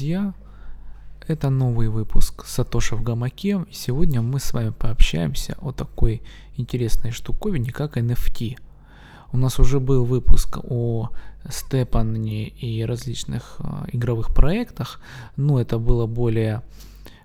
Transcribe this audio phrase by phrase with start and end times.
[0.00, 0.32] друзья!
[1.28, 3.66] Это новый выпуск Сатоши в гамаке.
[3.70, 6.22] И сегодня мы с вами пообщаемся о такой
[6.56, 8.56] интересной штуковине, как NFT.
[9.32, 11.10] У нас уже был выпуск о
[11.50, 15.00] Степане и различных э, игровых проектах,
[15.36, 16.62] но это было более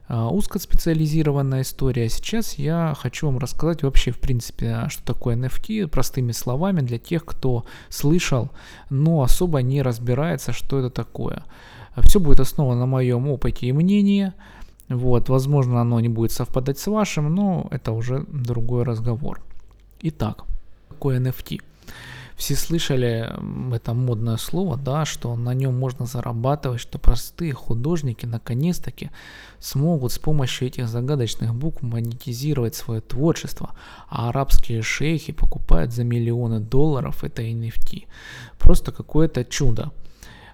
[0.09, 2.09] узкоспециализированная история.
[2.09, 7.25] Сейчас я хочу вам рассказать вообще, в принципе, что такое NFT, простыми словами, для тех,
[7.25, 8.51] кто слышал,
[8.89, 11.43] но особо не разбирается, что это такое.
[11.97, 14.33] Все будет основано на моем опыте и мнении.
[14.89, 19.41] Вот, возможно, оно не будет совпадать с вашим, но это уже другой разговор.
[20.01, 20.43] Итак,
[20.89, 21.61] какое NFT?
[22.36, 23.32] Все слышали
[23.74, 29.10] это модное слово, да, что на нем можно зарабатывать, что простые художники наконец-таки
[29.60, 33.75] смогут с помощью этих загадочных букв монетизировать свое творчество,
[34.09, 38.03] а арабские шейхи покупают за миллионы долларов это NFT.
[38.59, 39.92] Просто какое-то чудо.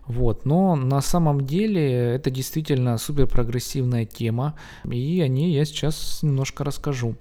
[0.05, 0.45] Вот.
[0.45, 6.63] Но на самом деле это действительно супер прогрессивная тема, и о ней я сейчас немножко
[6.63, 7.15] расскажу.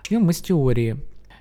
[0.00, 0.96] Начнем мы с теории.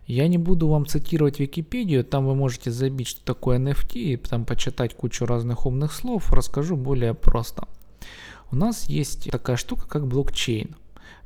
[0.08, 4.46] Я не буду вам цитировать Википедию, там вы можете забить, что такое NFT, и там
[4.46, 7.68] почитать кучу разных умных слов, расскажу более просто.
[8.50, 10.78] У нас есть такая штука, как блокчейн.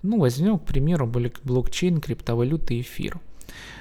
[0.01, 3.19] Ну, возьмем, к примеру, блокчейн криптовалюты эфир.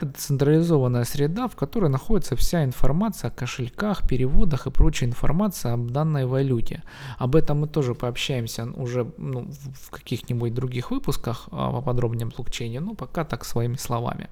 [0.02, 5.90] Это централизованная среда, в которой находится вся информация о кошельках, переводах и прочая информация об
[5.92, 6.82] данной валюте.
[7.18, 12.80] Об этом мы тоже пообщаемся уже ну, в каких-нибудь других выпусках а, поподробнее о блокчейне,
[12.80, 14.28] но пока так своими словами.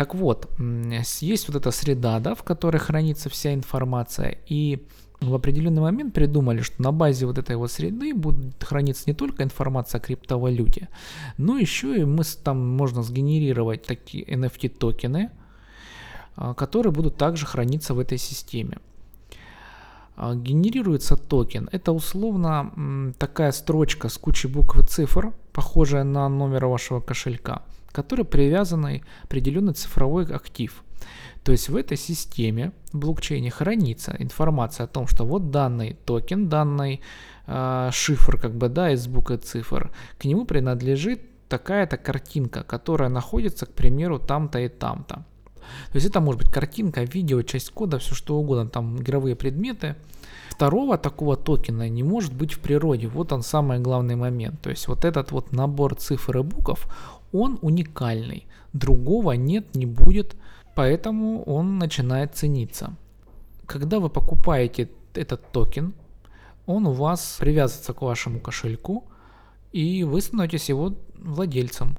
[0.00, 0.48] Так вот,
[1.20, 4.86] есть вот эта среда, да, в которой хранится вся информация, и
[5.20, 9.42] в определенный момент придумали, что на базе вот этой вот среды будет храниться не только
[9.42, 10.88] информация о криптовалюте,
[11.36, 15.32] но еще и мы там можно сгенерировать такие NFT токены,
[16.34, 18.78] а, которые будут также храниться в этой системе.
[20.16, 21.68] А, генерируется токен.
[21.72, 28.24] Это условно такая строчка с кучей букв и цифр, похожая на номер вашего кошелька, который
[28.24, 30.84] привязанный определенный цифровой актив–
[31.44, 36.48] то есть в этой системе в блокчейне хранится информация о том, что вот данный токен,
[36.48, 37.00] данный
[37.46, 43.08] э, шифр, как бы, да, из букв и цифр, к нему принадлежит такая-то картинка, которая
[43.08, 45.24] находится, к примеру, там-то и там-то.
[45.92, 49.96] То есть это может быть картинка, видео, часть кода, все что угодно, там игровые предметы.
[50.50, 53.06] Второго такого токена не может быть в природе.
[53.06, 54.60] Вот он самый главный момент.
[54.60, 56.86] То есть вот этот вот набор цифр и букв,
[57.32, 58.46] он уникальный.
[58.72, 60.36] Другого нет, не будет
[60.80, 62.94] поэтому он начинает цениться.
[63.66, 65.92] Когда вы покупаете этот токен,
[66.66, 69.04] он у вас привязывается к вашему кошельку,
[69.72, 71.98] и вы становитесь его владельцем.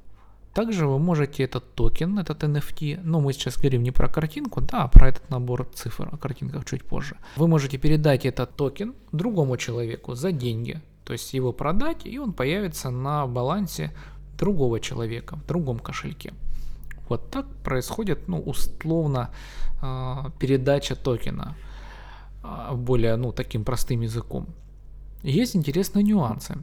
[0.53, 4.83] Также вы можете этот токен, этот NFT, но мы сейчас говорим не про картинку, да,
[4.83, 7.15] а про этот набор цифр, о картинках чуть позже.
[7.37, 12.33] Вы можете передать этот токен другому человеку за деньги, то есть его продать, и он
[12.33, 13.91] появится на балансе
[14.41, 16.33] другого человека в другом кошельке.
[17.09, 19.29] Вот так происходит, ну, условно,
[19.81, 21.55] а, передача токена
[22.43, 24.47] а, более, ну, таким простым языком.
[25.23, 26.55] Есть интересные нюансы.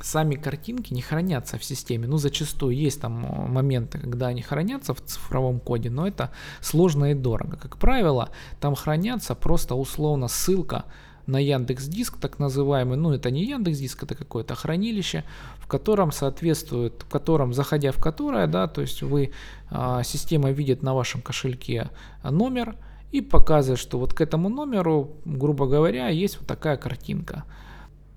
[0.00, 2.06] Сами картинки не хранятся в системе.
[2.06, 3.12] Ну, зачастую есть там
[3.52, 7.56] моменты, когда они хранятся в цифровом коде, но это сложно и дорого.
[7.56, 8.28] Как правило,
[8.60, 10.84] там хранятся просто условно ссылка
[11.26, 15.24] на Яндекс Диск, так называемый, ну это не Яндекс Диск, это какое-то хранилище,
[15.58, 19.30] в котором соответствует, в котором, заходя в которое, да, то есть вы,
[19.70, 21.90] а, система видит на вашем кошельке
[22.22, 22.76] номер
[23.12, 27.44] и показывает, что вот к этому номеру, грубо говоря, есть вот такая картинка.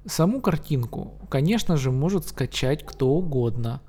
[0.05, 3.81] Саму картинку, конечно же, может скачать кто угодно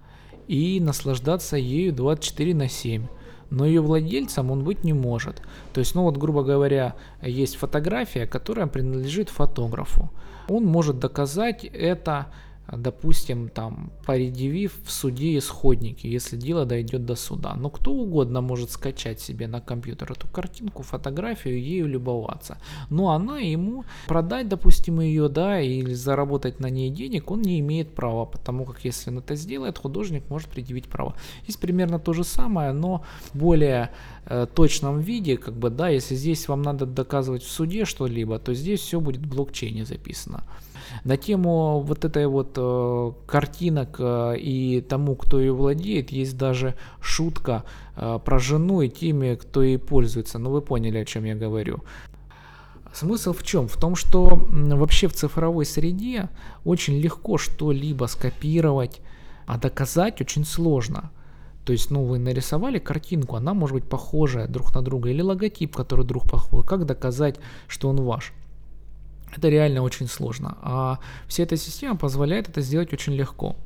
[0.49, 3.07] и наслаждаться ею 24 на 7
[3.51, 5.43] но ее владельцем он быть не может.
[5.73, 10.11] То есть, ну вот, грубо говоря, есть фотография, которая принадлежит фотографу.
[10.49, 12.27] Он может доказать это
[12.77, 17.55] допустим, там, предъявив в суде исходники, если дело дойдет до суда.
[17.55, 22.59] Но кто угодно может скачать себе на компьютер эту картинку, фотографию, ею любоваться.
[22.91, 27.95] Но она ему продать, допустим, ее, да, или заработать на ней денег он не имеет
[27.95, 31.15] права, потому как если он это сделает, художник может предъявить право.
[31.45, 33.05] Здесь примерно то же самое, но
[33.35, 33.91] более
[34.27, 38.55] э, точном виде, как бы, да, если здесь вам надо доказывать в суде что-либо, то
[38.55, 40.45] здесь все будет в блокчейне записано.
[41.05, 46.75] На тему вот этой вот э, картинок э, и тому, кто ее владеет, есть даже
[47.01, 47.65] шутка
[47.97, 50.39] э, про жену и теми, кто ей пользуется.
[50.39, 51.83] Ну вы поняли, о чем я говорю.
[52.93, 53.69] Смысл в чем?
[53.69, 56.31] В том, что вообще в цифровой среде
[56.65, 59.01] очень легко что-либо скопировать,
[59.47, 61.11] а доказать очень сложно.
[61.65, 65.77] То есть, ну, вы нарисовали картинку, она может быть похожая друг на друга, или логотип,
[65.77, 66.65] который друг похож.
[66.65, 67.37] Как доказать,
[67.67, 68.33] что он ваш?
[69.37, 70.57] Это реально очень сложно.
[70.63, 73.57] А вся эта система позволяет это сделать очень легко.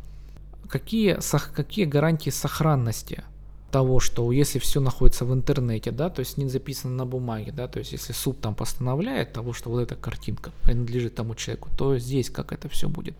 [0.69, 1.19] Какие,
[1.55, 3.25] какие гарантии сохранности
[3.73, 7.67] того, что если все находится в интернете, да, то есть не записано на бумаге, да,
[7.69, 11.99] то есть если суд там постановляет того, что вот эта картинка принадлежит тому человеку, то
[11.99, 13.14] здесь как это все будет.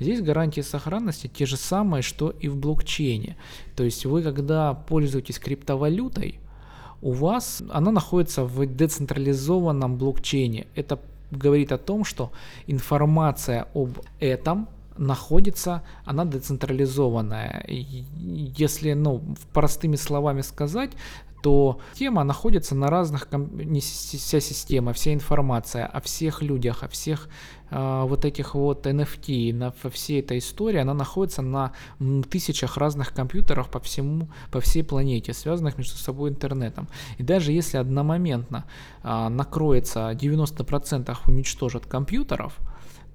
[0.00, 3.36] Здесь гарантии сохранности те же самые, что и в блокчейне.
[3.76, 6.38] То есть вы, когда пользуетесь криптовалютой,
[7.02, 10.68] у вас она находится в децентрализованном блокчейне.
[10.76, 12.32] Это говорит о том, что
[12.66, 17.64] информация об этом находится, она децентрализованная.
[17.68, 19.22] Если, ну,
[19.52, 20.90] простыми словами сказать,
[21.42, 27.28] то тема находится на разных, не вся система, вся информация о всех людях, о всех
[27.70, 31.72] э, вот этих вот NFT, на, во всей этой истории, она находится на
[32.30, 36.88] тысячах разных компьютеров по всему, по всей планете, связанных между собой интернетом.
[37.18, 38.64] И даже если одномоментно
[39.02, 42.58] э, накроется 90% уничтожат компьютеров,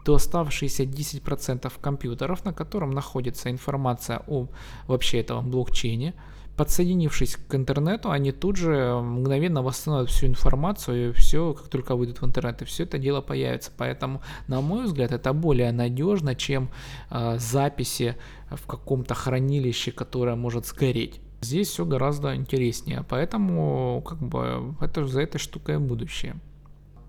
[0.06, 4.48] то оставшиеся 10% компьютеров, на котором находится информация о
[4.88, 6.14] вообще этом блокчейне,
[6.58, 12.22] подсоединившись к интернету, они тут же мгновенно восстановят всю информацию, и все, как только выйдут
[12.22, 13.72] в интернет, и все это дело появится.
[13.76, 16.70] Поэтому, на мой взгляд, это более надежно, чем
[17.10, 18.16] э, записи
[18.52, 21.20] в каком-то хранилище, которое может сгореть.
[21.42, 26.36] Здесь все гораздо интереснее, поэтому как бы это за этой штукой будущее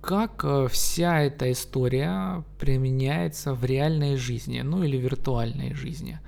[0.05, 6.21] как э, вся эта история применяется в реальной жизни, ну или виртуальной жизни.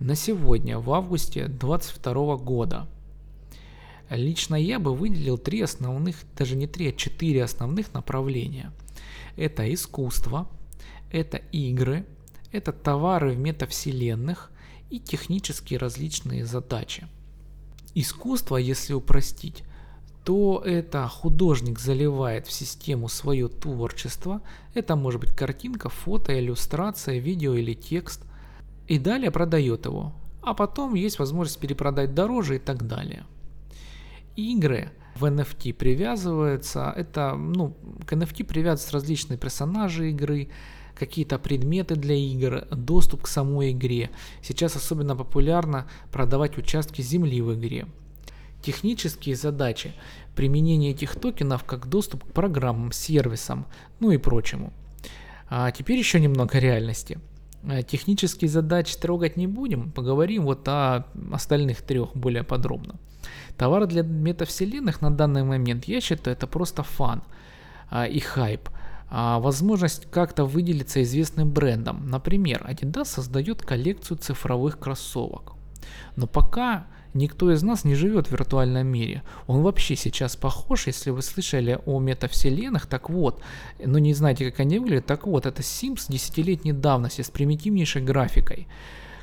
[0.00, 2.86] На сегодня, в августе 2022 года,
[4.10, 8.72] лично я бы выделил три основных, даже не три, а четыре основных направления.
[9.36, 10.48] Это искусство,
[11.10, 12.04] это игры,
[12.52, 14.50] это товары в метавселенных
[14.90, 17.08] и технические различные задачи.
[17.94, 19.64] Искусство, если упростить,
[20.24, 24.42] то это художник заливает в систему свое творчество.
[24.74, 28.22] Это может быть картинка, фото, иллюстрация, видео или текст.
[28.88, 30.12] И далее продает его.
[30.42, 33.26] А потом есть возможность перепродать дороже и так далее.
[34.36, 36.92] Игры в NFT привязываются.
[36.96, 40.50] Это, ну, к NFT привязываются различные персонажи игры,
[40.94, 44.10] какие-то предметы для игр, доступ к самой игре.
[44.42, 47.86] Сейчас особенно популярно продавать участки земли в игре.
[48.62, 49.92] Технические задачи–
[50.34, 53.66] применение этих токенов как доступ к программам, сервисам,
[54.00, 54.72] ну и прочему.
[55.48, 57.20] А теперь еще немного реальности.
[57.68, 62.94] А, технические задачи трогать не будем, поговорим вот о остальных трех более подробно.
[63.56, 67.22] Товар для метавселенных на данный момент, я считаю, это просто фан
[67.90, 68.68] а, и хайп.
[69.08, 72.08] А, возможность как-то выделиться известным брендом.
[72.08, 75.52] Например, Adidas создает коллекцию цифровых кроссовок.
[76.16, 76.86] Но пока
[77.16, 79.22] Никто из нас не живет в виртуальном мире.
[79.46, 83.40] Он вообще сейчас похож, если вы слышали о метавселенных, так вот,
[83.84, 88.66] но не знаете, как они выглядят, так вот, это Sims десятилетней давности с примитивнейшей графикой.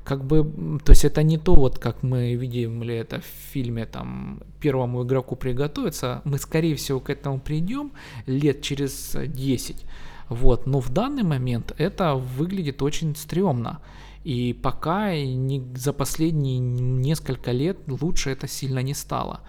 [0.04, 0.44] Как бы,
[0.84, 5.04] то есть это не то, вот как мы видим ли это в фильме, там, первому
[5.04, 7.92] игроку приготовиться, мы скорее всего к этому придем
[8.26, 9.86] лет через 10,
[10.30, 13.80] вот, но в данный момент это выглядит очень стрёмно.
[14.24, 19.42] И пока не, за последние несколько лет лучше это сильно не стало.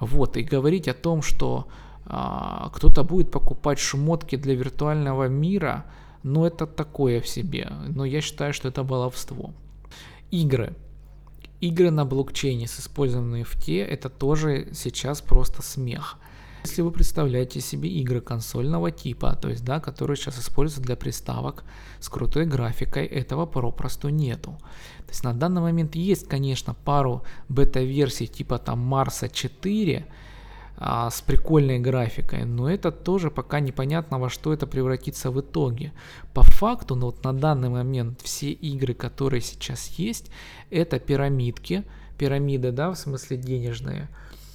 [0.00, 1.68] Вот, и говорить о том, что
[2.04, 5.84] а, кто-то будет покупать шмотки для виртуального мира,
[6.22, 7.70] ну это такое в себе.
[7.88, 9.52] Но я считаю, что это баловство.
[10.30, 10.74] Игры.
[11.60, 16.18] Игры на блокчейне с использованием NFT это тоже сейчас просто смех.
[16.66, 21.62] Если вы представляете себе игры консольного типа, то есть, да, которые сейчас используются для приставок
[22.00, 24.58] с крутой графикой, этого попросту нету.
[25.06, 30.06] То есть на данный момент есть, конечно, пару бета-версий типа там Марса 4,
[30.76, 35.92] а, с прикольной графикой, но это тоже пока непонятно во что это превратится в итоге.
[36.34, 40.32] По факту, ну вот на данный момент все игры, которые сейчас есть,
[40.70, 41.84] это пирамидки,
[42.18, 44.08] пирамиды, да, в смысле денежные,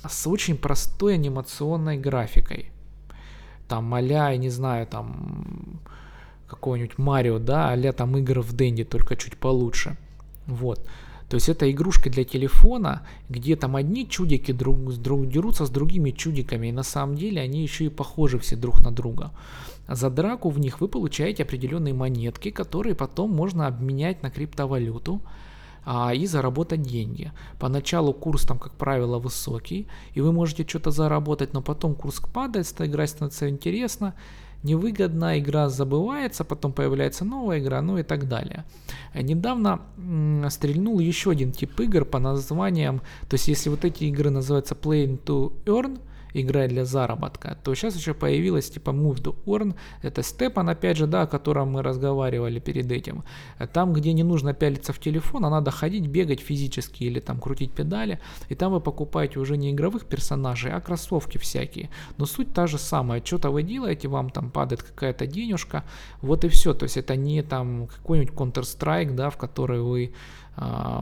[0.07, 2.71] с очень простой анимационной графикой.
[3.67, 5.79] Там а-ля, я не знаю, там
[6.47, 9.97] какого-нибудь Марио, да, а там игры в Дэнди, только чуть получше.
[10.47, 10.85] Вот.
[11.29, 16.11] То есть это игрушка для телефона, где там одни чудики друг, друг, дерутся с другими
[16.11, 19.31] чудиками, и на самом деле они еще и похожи все друг на друга.
[19.87, 25.21] За драку в них вы получаете определенные монетки, которые потом можно обменять на криптовалюту
[25.85, 27.31] а, и заработать деньги.
[27.59, 32.73] Поначалу курс там, как правило, высокий, и вы можете что-то заработать, но потом курс падает,
[32.79, 34.13] игра становится интересно,
[34.63, 38.63] невыгодно, игра забывается, потом появляется новая игра, ну и так далее.
[39.13, 39.81] Недавно
[40.49, 45.23] стрельнул еще один тип игр по названиям, то есть если вот эти игры называются Playing
[45.23, 45.99] to Earn,
[46.33, 51.07] играть для заработка, то сейчас еще появилась типа Move to Earn, это Степан, опять же,
[51.07, 53.23] да, о котором мы разговаривали перед этим.
[53.73, 57.71] Там, где не нужно пялиться в телефон, а надо ходить, бегать физически или там крутить
[57.71, 58.19] педали,
[58.49, 61.89] и там вы покупаете уже не игровых персонажей, а кроссовки всякие.
[62.17, 65.83] Но суть та же самая, что-то вы делаете, вам там падает какая-то денежка,
[66.21, 70.13] вот и все, то есть это не там какой-нибудь Counter-Strike, да, в который вы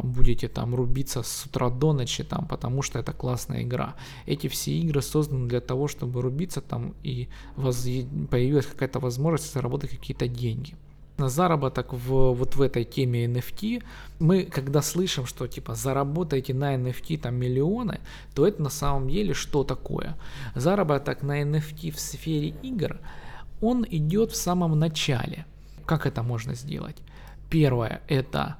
[0.03, 3.95] будете там рубиться с утра до ночи там, потому что это классная игра.
[4.25, 7.83] Эти все игры созданы для того, чтобы рубиться там и воз...
[8.29, 10.75] появилась какая-то возможность заработать какие-то деньги.
[11.17, 13.83] На заработок в, вот в этой теме NFT,
[14.19, 17.99] мы когда слышим, что типа заработайте на NFT там миллионы,
[18.33, 20.15] то это на самом деле что такое?
[20.55, 22.99] Заработок на NFT в сфере игр,
[23.59, 25.45] он идет в самом начале.
[25.85, 26.95] Как это можно сделать?
[27.49, 28.55] Первое это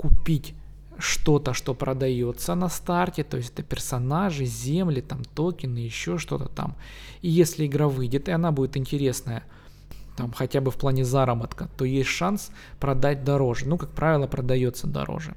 [0.00, 0.54] купить
[0.98, 6.74] что-то, что продается на старте, то есть это персонажи, земли, там токены, еще что-то там.
[7.20, 9.42] И если игра выйдет, и она будет интересная,
[10.16, 13.68] там хотя бы в плане заработка, то есть шанс продать дороже.
[13.68, 15.34] Ну, как правило, продается дороже.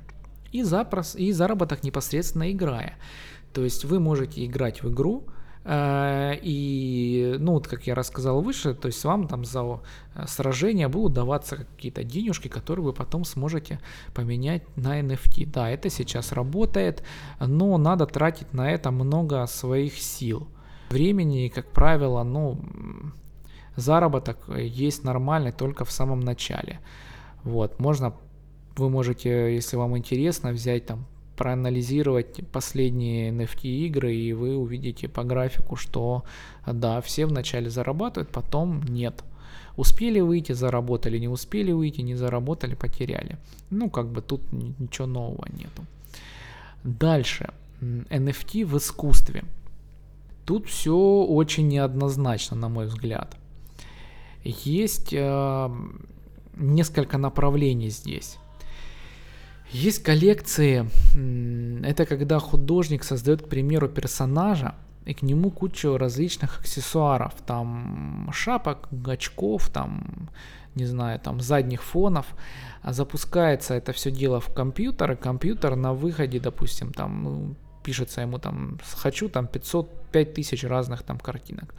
[0.53, 2.95] И, запрос, и заработок непосредственно играя.
[3.53, 5.25] То есть вы можете играть в игру,
[5.65, 9.79] и, ну, вот как я рассказал выше, то есть вам там за
[10.15, 13.79] э, сражение будут даваться какие-то денежки, которые вы потом сможете
[14.13, 15.45] поменять на NFT.
[15.45, 17.03] Да, это сейчас работает,
[17.39, 20.49] но надо тратить на это много своих сил.
[20.89, 22.59] Времени, как правило, ну,
[23.77, 26.81] заработок есть нормальный только в самом начале.
[27.43, 28.13] Вот, можно,
[28.75, 35.23] вы можете, если вам интересно, взять там проанализировать последние NFT игры, и вы увидите по
[35.23, 36.23] графику, что
[36.65, 39.23] да, все вначале зарабатывают, потом нет.
[39.75, 43.37] Успели выйти, заработали, не успели выйти, не заработали, потеряли.
[43.71, 45.83] Ну, как бы тут ничего нового нету.
[46.83, 47.49] Дальше.
[47.81, 49.43] NFT в искусстве.
[50.45, 53.35] Тут все очень неоднозначно, на мой взгляд.
[54.43, 55.69] Есть э,
[56.55, 58.37] несколько направлений здесь.
[59.73, 60.85] Есть коллекции,
[61.83, 68.87] это когда художник создает, к примеру, персонажа, и к нему кучу различных аксессуаров, там шапок,
[69.07, 70.29] очков, там,
[70.75, 72.27] не знаю, там задних фонов.
[72.83, 78.39] Запускается это все дело в компьютер, и компьютер на выходе, допустим, там ну, пишется ему
[78.39, 81.75] там, хочу там 500, 5000 разных там картинок.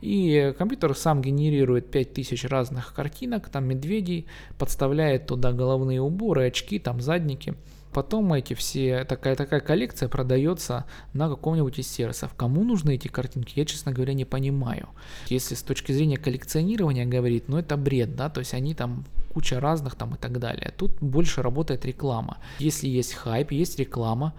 [0.00, 4.26] И компьютер сам генерирует 5000 разных картинок, там медведей,
[4.58, 7.54] подставляет туда головные уборы, очки, там задники.
[7.92, 10.84] Потом эти все, такая, такая коллекция продается
[11.14, 12.34] на каком-нибудь из сервисов.
[12.34, 14.90] Кому нужны эти картинки, я, честно говоря, не понимаю.
[15.28, 19.06] Если с точки зрения коллекционирования говорить, ну это бред, да, то есть они там
[19.36, 20.72] куча разных там и так далее.
[20.78, 22.38] Тут больше работает реклама.
[22.58, 24.32] Если есть хайп, есть реклама,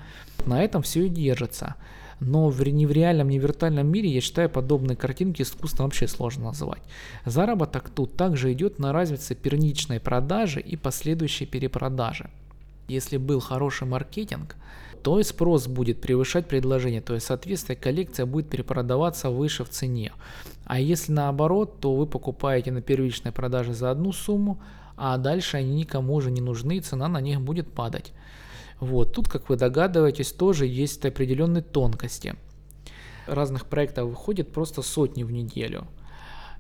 [0.47, 1.75] на этом все и держится.
[2.19, 6.07] Но в, не в реальном, не в виртуальном мире, я считаю, подобные картинки искусством вообще
[6.07, 6.81] сложно называть.
[7.25, 12.31] Заработок тут также идет на развитие первичной продажи и последующей перепродажи.
[12.87, 14.55] Если был хороший маркетинг,
[15.03, 20.11] то и спрос будет превышать предложение, то есть, соответственно, коллекция будет перепродаваться выше в цене.
[20.65, 24.57] А если наоборот, то вы покупаете на первичной продаже за одну сумму,
[24.97, 28.11] а дальше они никому уже не нужны, и цена на них будет падать.
[28.79, 32.35] Вот, тут, как вы догадываетесь, тоже есть определенные тонкости.
[33.27, 35.87] Разных проектов выходит просто сотни в неделю.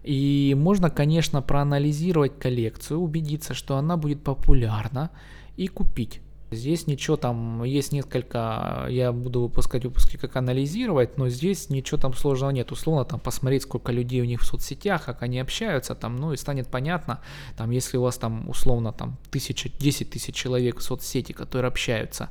[0.03, 5.09] И можно, конечно, проанализировать коллекцию, убедиться, что она будет популярна
[5.57, 6.21] и купить.
[6.49, 12.13] Здесь ничего там, есть несколько, я буду выпускать выпуски, как анализировать, но здесь ничего там
[12.13, 12.71] сложного нет.
[12.71, 16.37] Условно там посмотреть, сколько людей у них в соцсетях, как они общаются там, ну и
[16.37, 17.19] станет понятно,
[17.57, 22.29] там если у вас там условно там тысяча, десять тысяч человек в соцсети, которые общаются,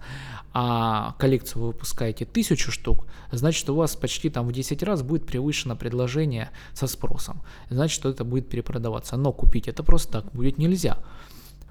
[0.53, 5.27] а коллекцию вы выпускаете тысячу штук, значит у вас почти там в 10 раз будет
[5.27, 7.43] превышено предложение со спросом.
[7.69, 9.17] Значит, что это будет перепродаваться.
[9.17, 10.99] Но купить это просто так будет нельзя.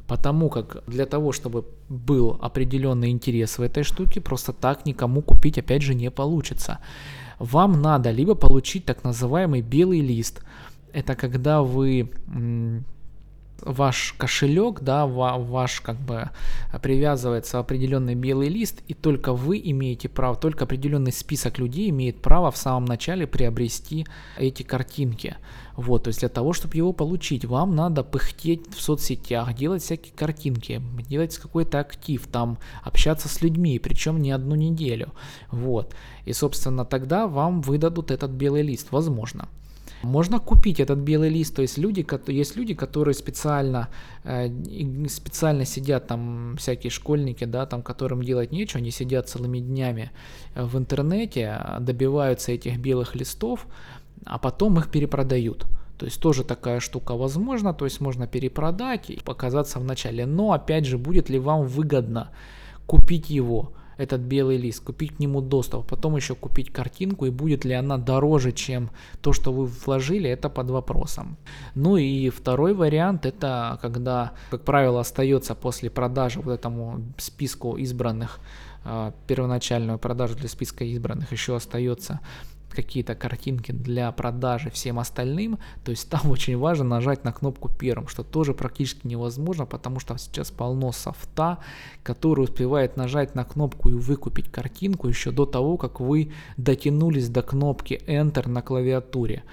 [0.08, 5.58] Потому как для того, чтобы был определенный интерес в этой штуке, просто так никому купить
[5.58, 6.80] опять же не получится.
[7.40, 10.44] Вам надо либо получить так называемый белый лист.
[10.94, 12.10] Это когда вы
[13.66, 16.30] ваш кошелек, да, ваш как бы
[16.82, 22.52] привязывается определенный белый лист, и только вы имеете право, только определенный список людей имеет право
[22.52, 24.06] в самом начале приобрести
[24.38, 25.36] эти картинки.
[25.76, 30.14] Вот, то есть для того, чтобы его получить, вам надо пыхтеть в соцсетях, делать всякие
[30.16, 35.12] картинки, делать какой-то актив, там общаться с людьми, причем не одну неделю.
[35.52, 35.94] Вот.
[36.24, 39.50] И, собственно, тогда вам выдадут этот белый лист, возможно.
[40.06, 43.90] Можно купить этот белый лист, то есть люди, есть люди, которые специально,
[44.24, 44.50] э,
[45.08, 50.12] специально сидят там, всякие школьники, да, там, которым делать нечего, они сидят целыми днями
[50.56, 53.68] в интернете, добиваются этих белых листов,
[54.26, 55.66] а потом их перепродают.
[55.98, 60.26] То есть тоже такая штука возможна, то есть можно перепродать и показаться в начале.
[60.26, 62.30] Но опять же, будет ли вам выгодно
[62.86, 63.72] купить его?
[63.98, 67.98] Этот белый лист, купить к нему доступ, потом еще купить картинку и будет ли она
[67.98, 68.90] дороже, чем
[69.22, 71.38] то, что вы вложили, это под вопросом.
[71.76, 78.40] Ну и второй вариант, это когда, как правило, остается после продажи вот этому списку избранных,
[78.86, 82.20] э, первоначальную продажу для списка избранных еще остается
[82.76, 88.08] какие-то картинки для продажи всем остальным, то есть там очень важно нажать на кнопку первым,
[88.08, 91.60] что тоже практически невозможно, потому что сейчас полно софта,
[92.04, 97.42] который успевает нажать на кнопку и выкупить картинку еще до того, как вы дотянулись до
[97.42, 99.44] кнопки Enter на клавиатуре.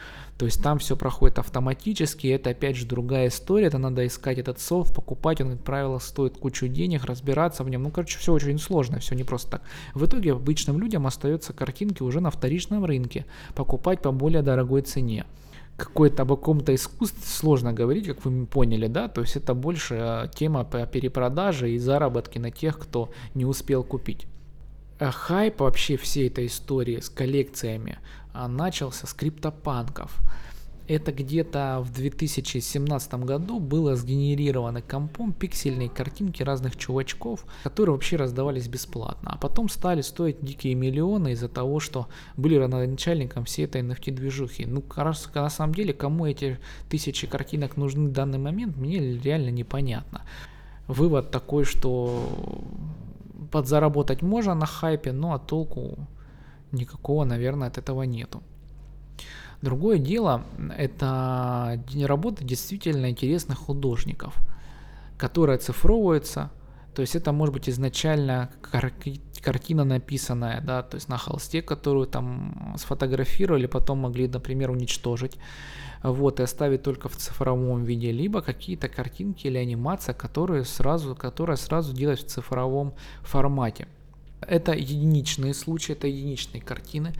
[0.43, 4.59] То есть там все проходит автоматически, это опять же другая история, это надо искать этот
[4.59, 7.85] софт, покупать, он, как правило, стоит кучу денег, разбираться в нем.
[7.85, 9.63] Ну, короче, все очень сложно, все не просто так.
[9.95, 15.27] В итоге обычным людям остаются картинки уже на вторичном рынке, покупать по более дорогой цене
[15.77, 20.27] какой-то об каком-то искусстве сложно говорить, как вы поняли, да, то есть это больше а,
[20.27, 24.27] тема по перепродаже и заработки на тех, кто не успел купить.
[24.99, 27.99] А хайп вообще всей этой истории с коллекциями
[28.35, 30.21] начался с криптопанков.
[30.89, 38.69] Это где-то в 2017 году было сгенерировано компом пиксельные картинки разных чувачков, которые вообще раздавались
[38.69, 39.31] бесплатно.
[39.33, 44.67] А потом стали стоить дикие миллионы из-за того, что были родоначальником всей этой NFT-движухи.
[44.67, 44.83] Ну,
[45.35, 46.59] на самом деле, кому эти
[46.91, 50.23] тысячи картинок нужны в данный момент, мне реально непонятно.
[50.89, 52.61] Вывод такой, что
[53.53, 56.09] подзаработать можно на хайпе, но а толку
[56.73, 58.43] никакого, наверное, от этого нету.
[59.61, 60.45] Другое дело,
[60.77, 64.35] это работа действительно интересных художников,
[65.17, 66.51] которые оцифровываются,
[66.95, 68.93] то есть это может быть изначально кар-
[69.41, 75.39] картина написанная, да, то есть на холсте, которую там сфотографировали, потом могли, например, уничтожить,
[76.03, 81.57] вот, и оставить только в цифровом виде, либо какие-то картинки или анимация, которые сразу, которая
[81.57, 83.87] сразу делать в цифровом формате.
[84.49, 87.13] Это единичные случаи, это единичные картины,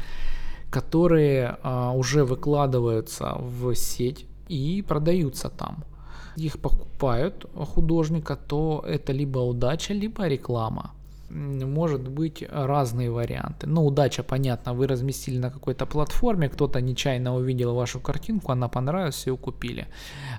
[0.71, 5.85] которые а, уже выкладываются в сеть и продаются там.
[6.37, 10.93] Их покупают художника, то это либо удача, либо реклама.
[11.31, 13.67] Может быть разные варианты.
[13.67, 19.27] Но удача, понятно, вы разместили на какой-то платформе, кто-то нечаянно увидел вашу картинку, она понравилась,
[19.27, 19.87] ее купили.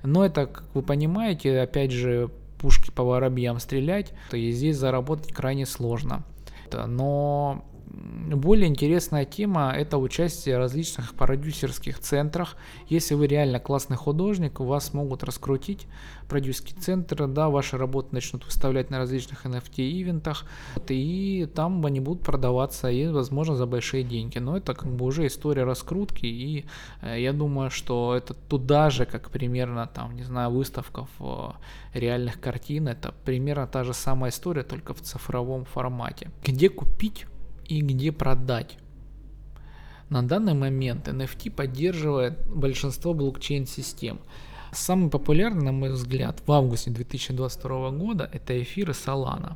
[0.04, 5.34] Но это, как вы понимаете, опять же, пушки по воробьям стрелять, то и здесь заработать
[5.34, 6.24] крайне сложно
[6.74, 6.88] это.
[6.88, 12.56] Но более интересная тема– это участие в различных продюсерских центрах.
[12.88, 15.88] Если вы реально классный художник, вас могут раскрутить
[16.28, 20.46] продюсерские центры, да, ваши работы начнут выставлять на различных NFT-ивентах,
[20.90, 24.40] и там они будут продаваться, и, возможно, за большие деньги.
[24.40, 26.66] Но это как бы уже история раскрутки, и
[27.02, 31.56] э, я думаю, что это туда же, как примерно, там, не знаю, выставка в
[31.94, 36.32] реальных картин, это примерно та же самая история, только в цифровом формате.
[36.44, 37.28] Где купить
[37.78, 38.78] и где продать.
[40.10, 44.20] На данный момент NFT поддерживает большинство блокчейн-систем.
[44.72, 49.56] Самый популярный, на мой взгляд, в августе 2022 года это эфир и Solana.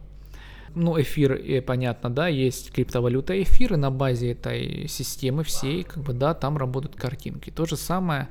[0.79, 6.03] Ну, эфир, и понятно, да, есть криптовалюта эфир, и на базе этой системы всей, как
[6.03, 7.49] бы, да, там работают картинки.
[7.49, 8.27] То же самое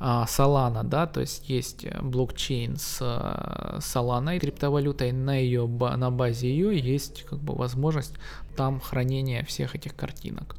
[0.00, 6.10] а, Solana, да, то есть есть блокчейн с а, Solana и криптовалютой, на, ее, на
[6.10, 8.14] базе ее есть как бы возможность
[8.56, 10.56] там хранения всех этих картинок.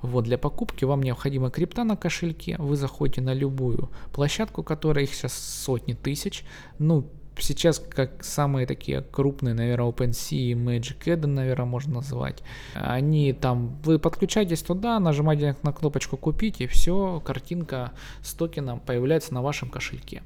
[0.00, 5.14] Вот, для покупки вам необходима крипта на кошельке, вы заходите на любую площадку, которая их
[5.14, 6.44] сейчас сотни тысяч,
[6.78, 12.42] ну, сейчас как самые такие крупные, наверное, OpenSea и Magic Eden, наверное, можно назвать.
[12.74, 19.34] Они там, вы подключаетесь туда, нажимаете на кнопочку купить и все, картинка с токеном появляется
[19.34, 20.22] на вашем кошельке.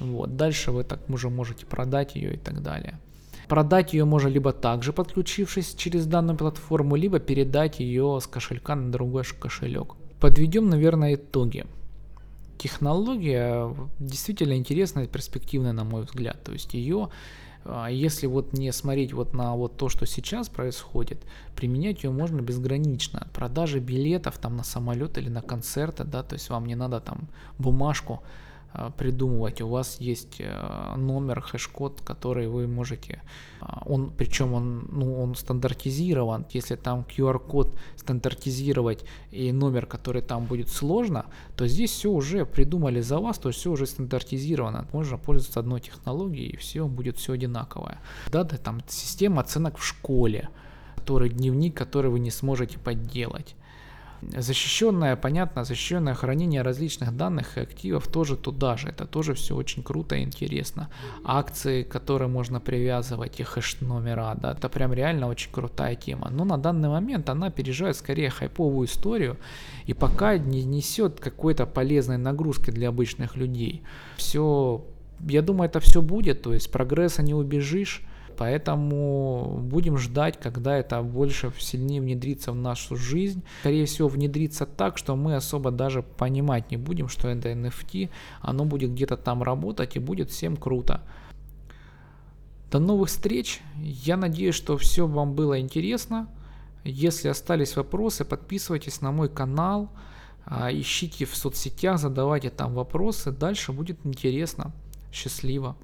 [0.00, 2.98] Вот, дальше вы так уже можете продать ее и так далее.
[3.48, 8.90] Продать ее можно либо также подключившись через данную платформу, либо передать ее с кошелька на
[8.90, 9.94] другой кошелек.
[10.18, 11.66] Подведем, наверное, итоги
[12.58, 16.42] технология действительно интересная и перспективная, на мой взгляд.
[16.44, 17.10] То есть ее,
[17.64, 21.22] а, если вот не смотреть вот на вот то, что сейчас происходит,
[21.56, 23.28] применять ее можно безгранично.
[23.32, 27.28] Продажи билетов там на самолет или на концерты, да, то есть вам не надо там
[27.58, 28.22] бумажку
[28.98, 29.60] придумывать.
[29.60, 33.22] У вас есть э, номер, хэш-код, который вы можете,
[33.60, 36.46] а, он, причем он, ну, он стандартизирован.
[36.50, 43.00] Если там QR-код стандартизировать и номер, который там будет сложно, то здесь все уже придумали
[43.00, 44.86] за вас, то есть все уже стандартизировано.
[44.92, 47.98] Можно пользоваться одной технологией, и все будет все одинаковое.
[48.32, 50.48] Да, да, там система оценок в школе,
[50.96, 53.54] который дневник, который вы не сможете подделать.
[54.36, 58.88] Защищенное, понятно, защищенное хранение различных данных и активов тоже туда же.
[58.88, 60.88] Это тоже все очень круто и интересно.
[61.24, 66.28] Акции, которые можно привязывать, и хэш-номера, да, это прям реально очень крутая тема.
[66.30, 69.36] Но на данный момент она переживает скорее хайповую историю
[69.86, 73.82] и пока не несет какой-то полезной нагрузки для обычных людей.
[74.16, 74.84] Все,
[75.28, 78.02] я думаю, это все будет, то есть прогресса не убежишь.
[78.36, 83.42] Поэтому будем ждать, когда это больше сильнее внедрится в нашу жизнь.
[83.60, 88.10] Скорее всего, внедрится так, что мы особо даже понимать не будем, что это NFT.
[88.40, 91.00] Оно будет где-то там работать и будет всем круто.
[92.70, 93.60] До новых встреч.
[93.76, 96.28] Я надеюсь, что все вам было интересно.
[96.84, 99.90] Если остались вопросы, подписывайтесь на мой канал,
[100.44, 103.30] а, ищите в соцсетях, задавайте там вопросы.
[103.30, 104.72] Дальше будет интересно.
[105.12, 105.76] Счастливо.